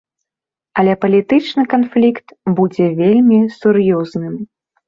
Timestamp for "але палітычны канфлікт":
0.83-2.27